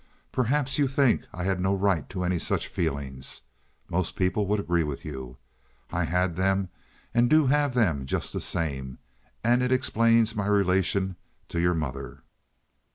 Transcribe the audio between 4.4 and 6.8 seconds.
would agree with you. I had them